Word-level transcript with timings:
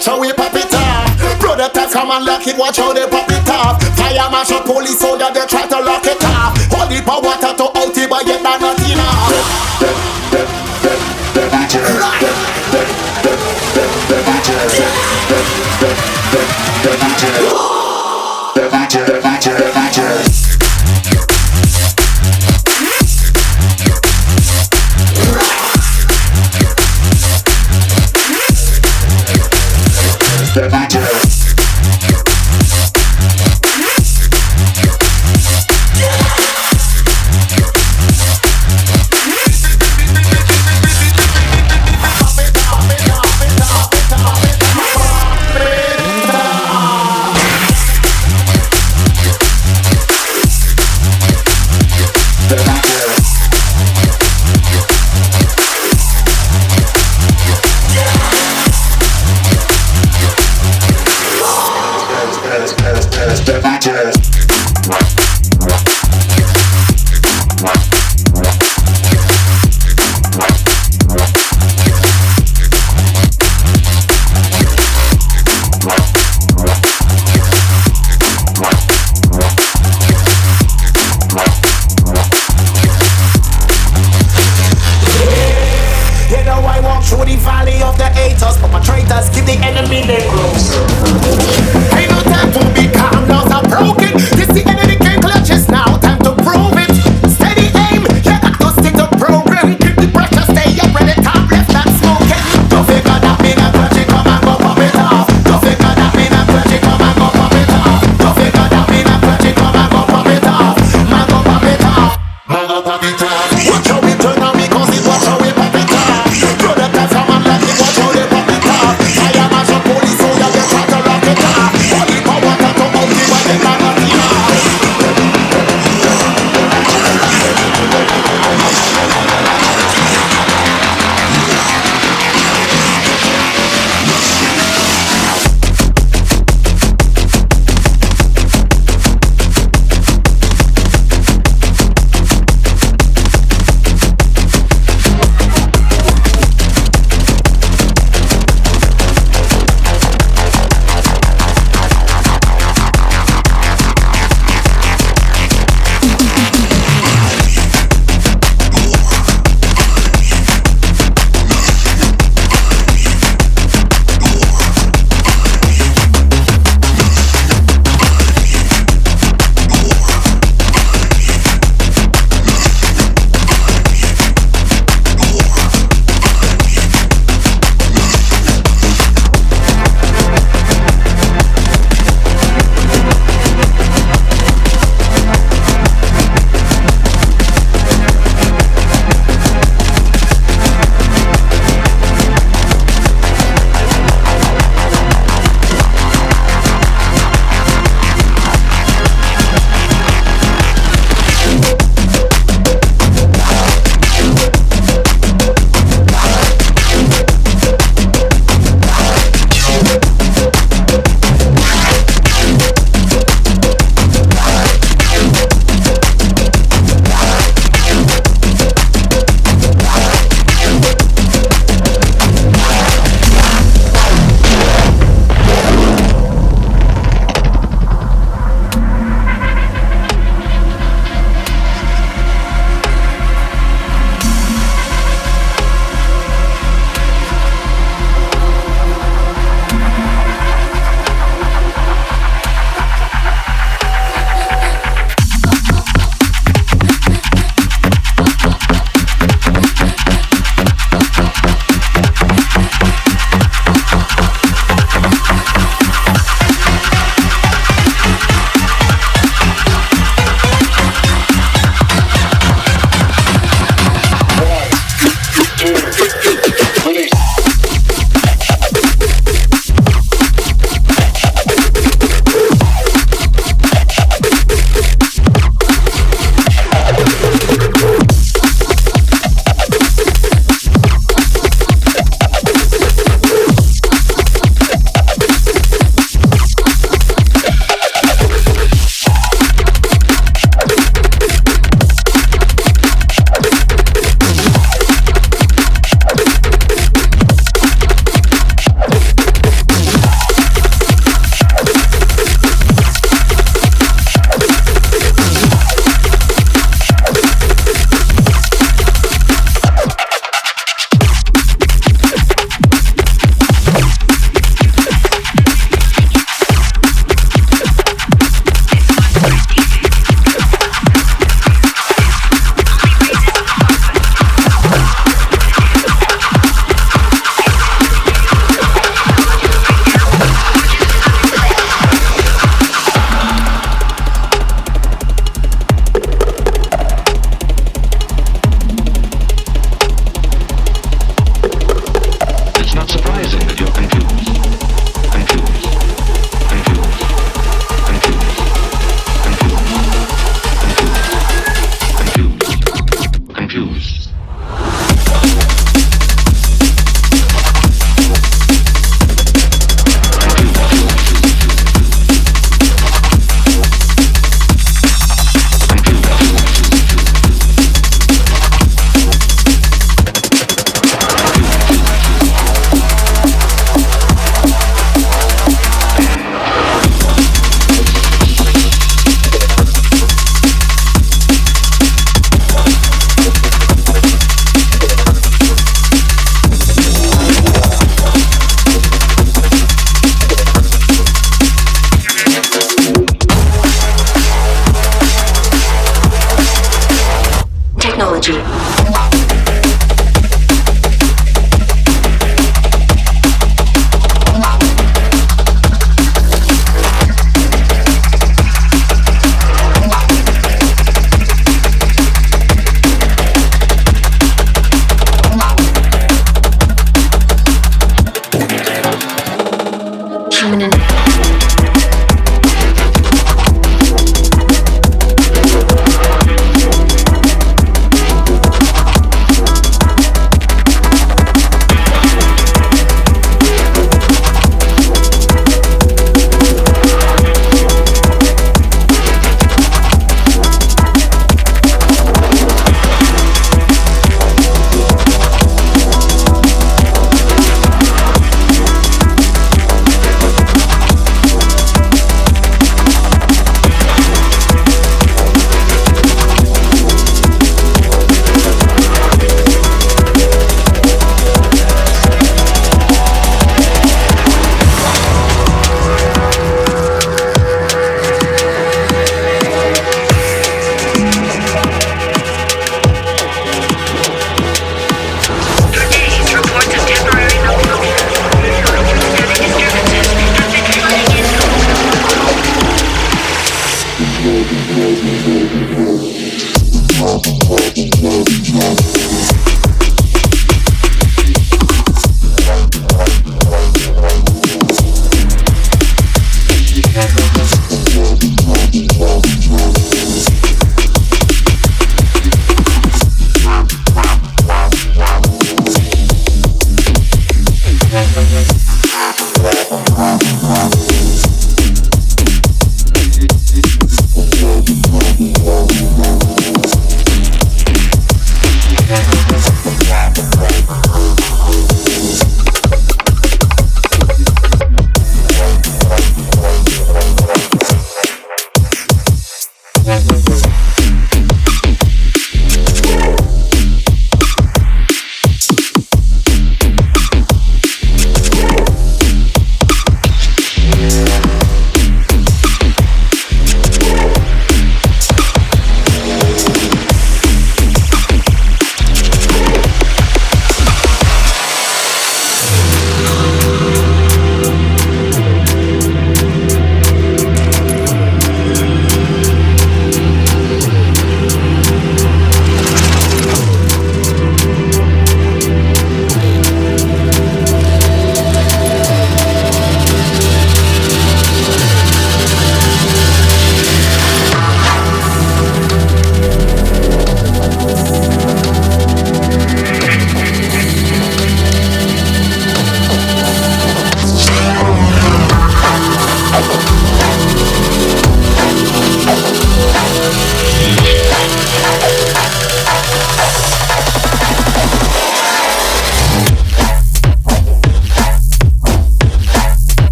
watch 0.00 0.06
how 0.06 0.20
we 0.20 0.32
pop 0.32 0.54
it 0.54 0.72
off. 0.72 1.40
Brother, 1.40 1.68
come 1.92 2.10
and 2.10 2.24
lock 2.24 2.46
it, 2.46 2.56
watch 2.56 2.78
how 2.78 2.92
they 2.92 3.06
pop 3.06 3.28
it 3.28 3.48
off. 3.50 3.82
Fire 3.96 4.30
marshal, 4.30 4.60
police 4.60 4.98
soldier, 4.98 5.28
they 5.32 5.44
try 5.46 5.66
to 5.66 5.80
lock 5.80 6.06
it 6.06 6.24
off. 6.24 6.59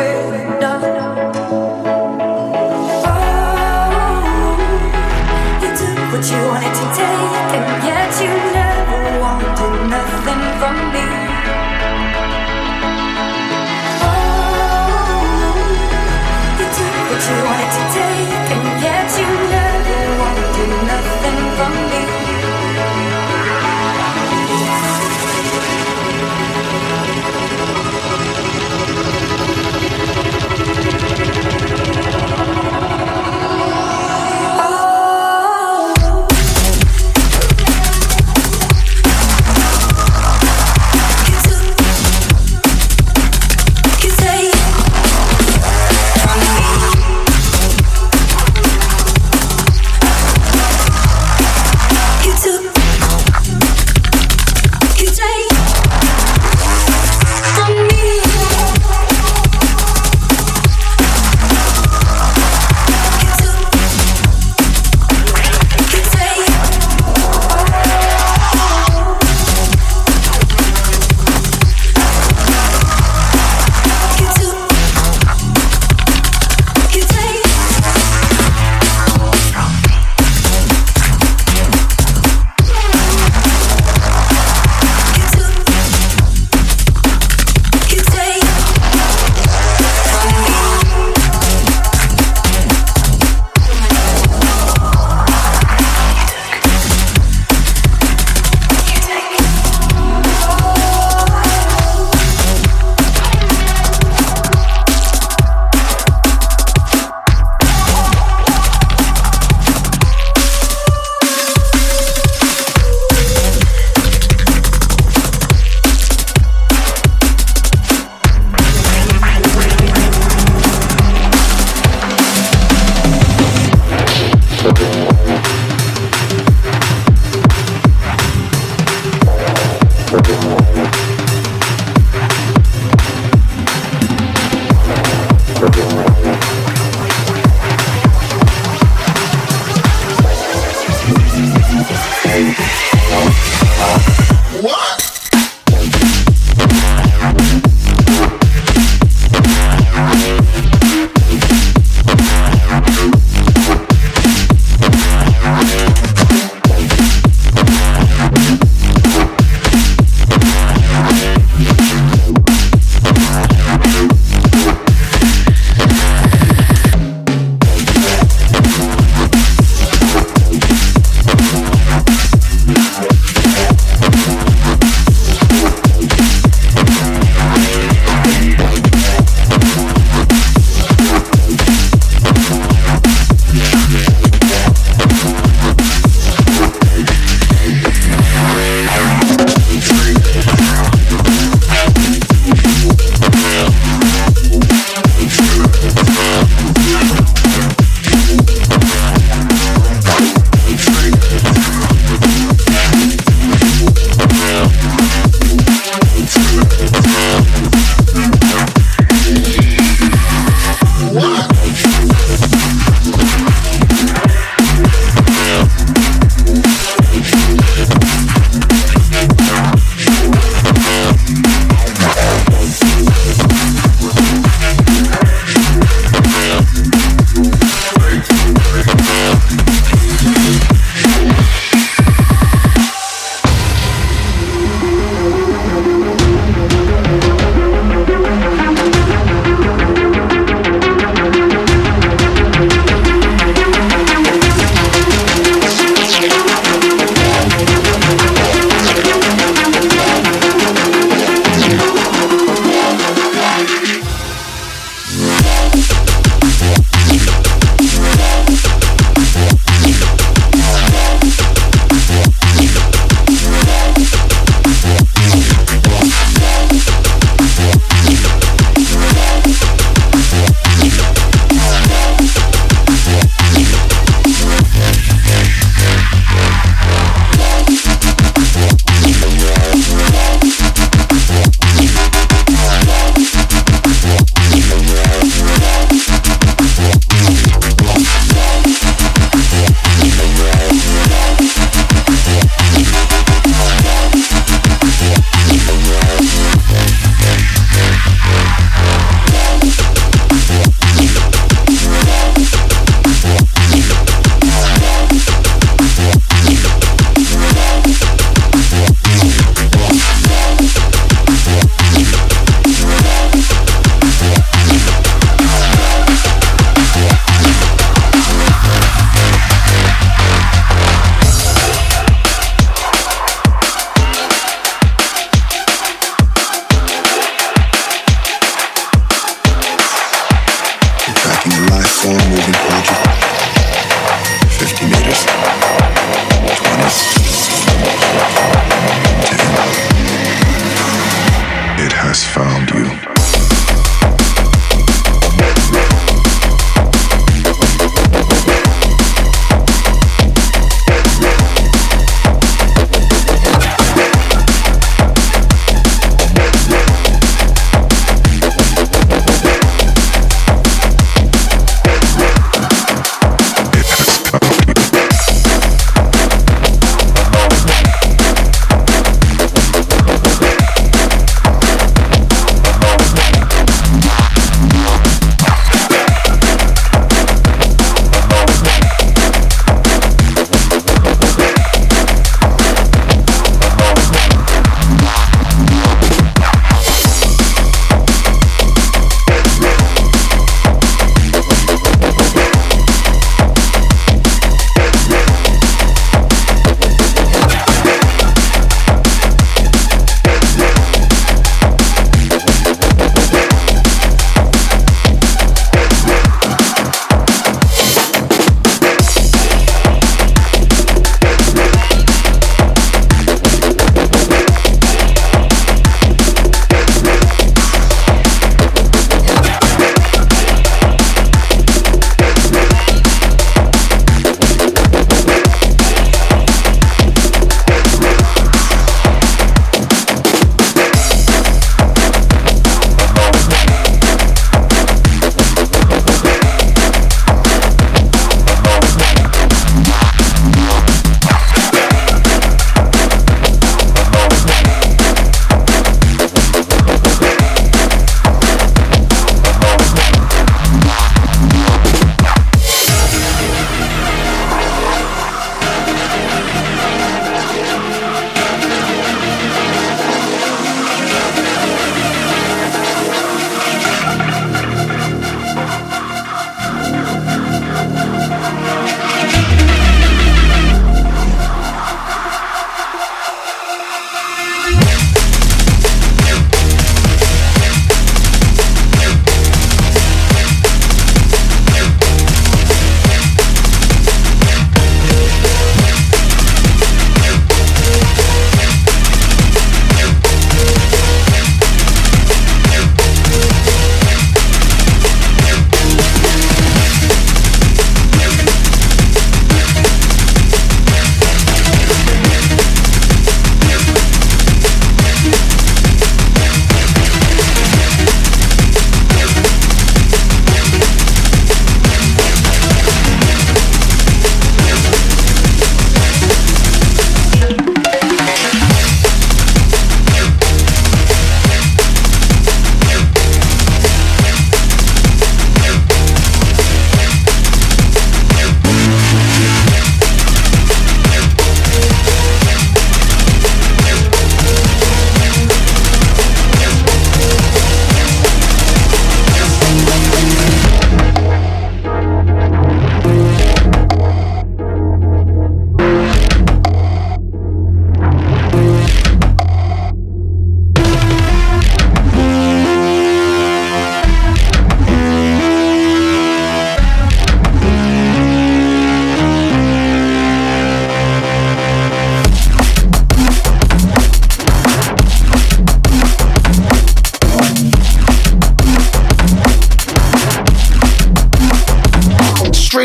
away. 0.00 0.37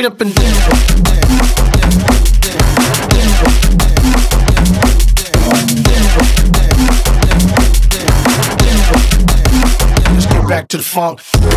straight 0.03 0.11
up 0.11 0.21
and 0.21 0.35
down. 0.35 0.53
back 10.47 10.67
to 10.67 10.77
the 10.77 10.83
funk. 10.83 11.52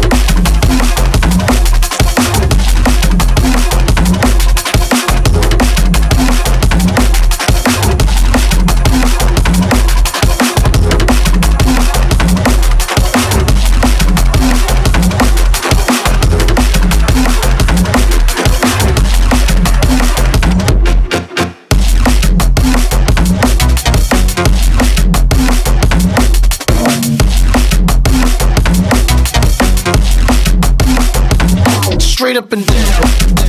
straight 32.27 32.37
up 32.39 32.53
and 32.53 32.66
down. 32.66 33.45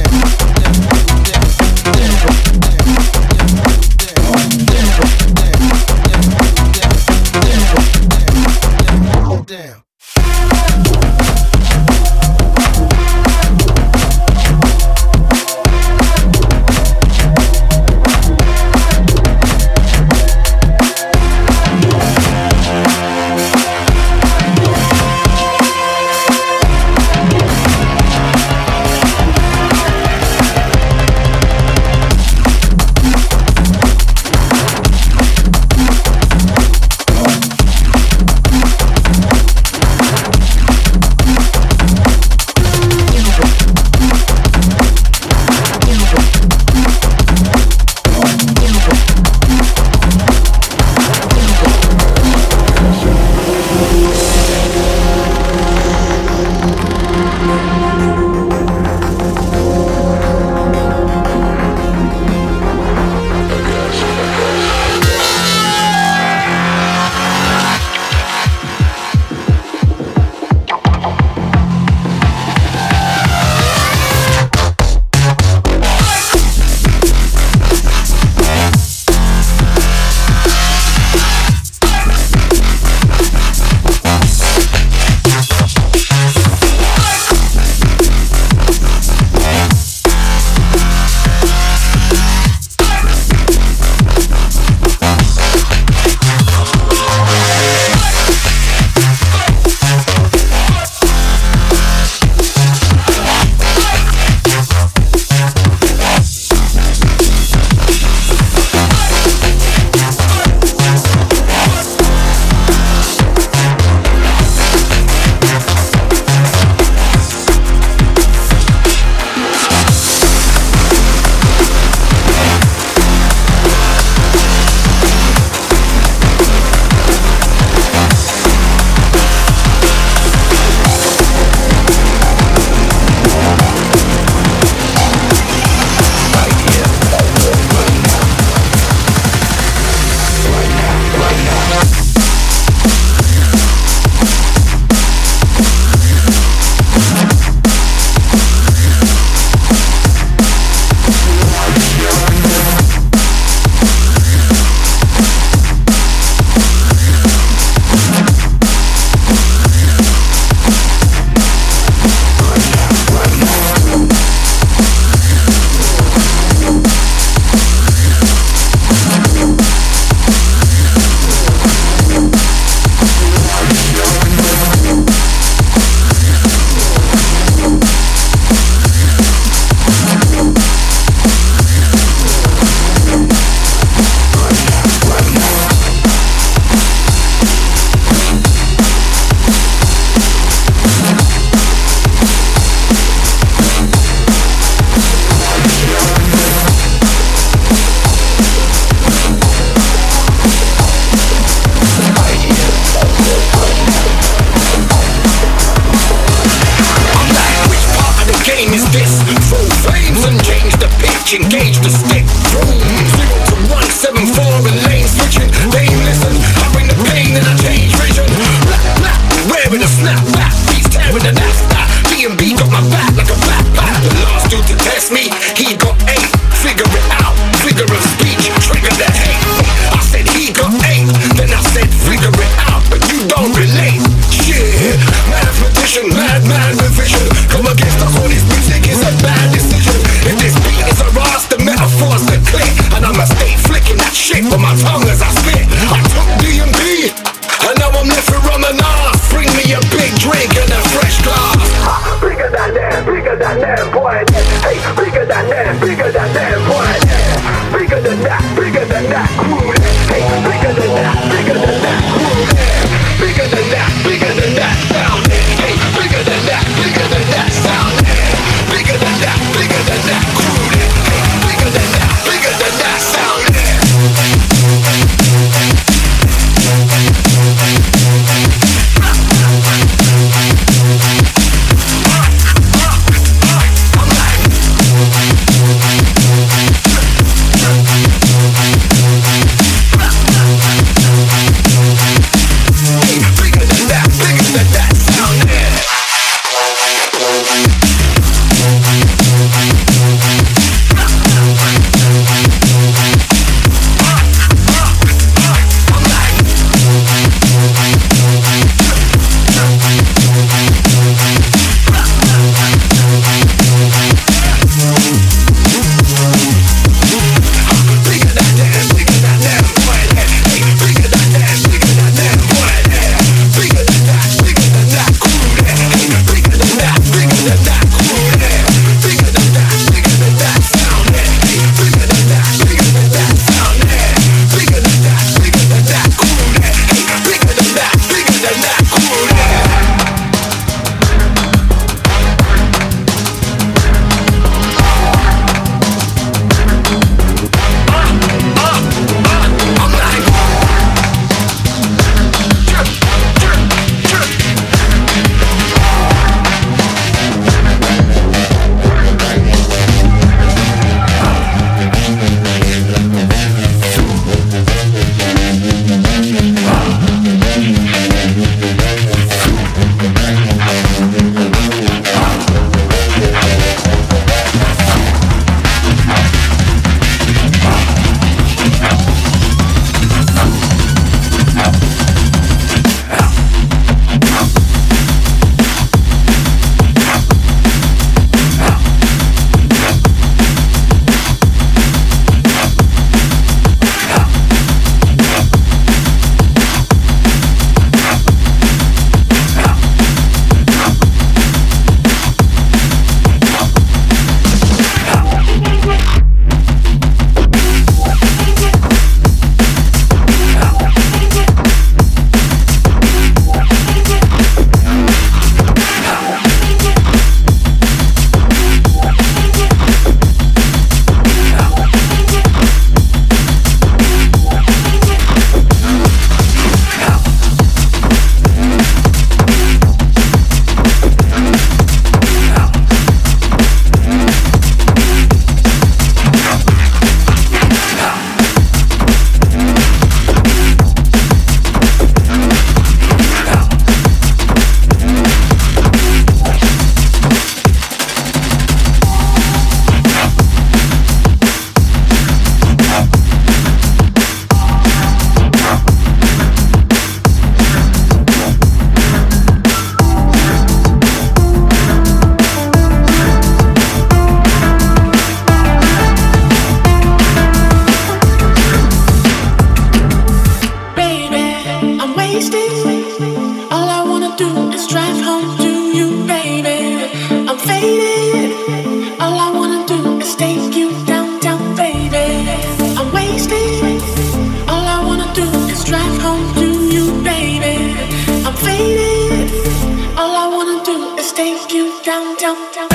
take 491.38 491.72
you 491.72 492.02
down, 492.02 492.36
down, 492.38 492.58
down, 492.74 492.90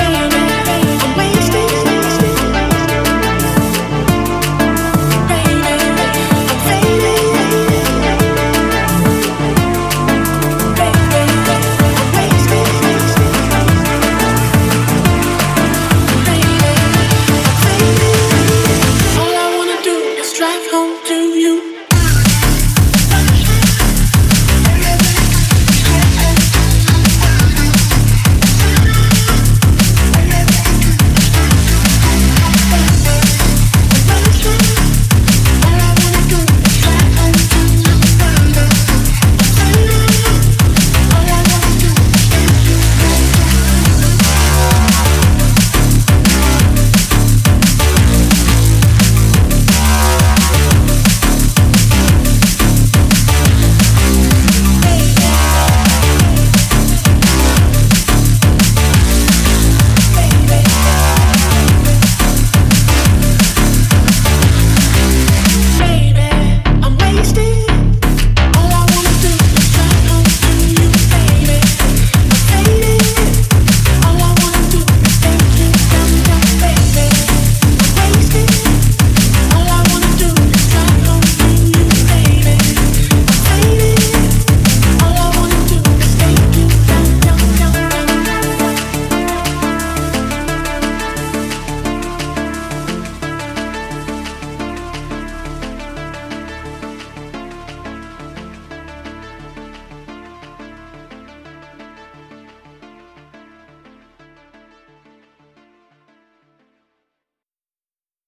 waiting. 1.17 1.42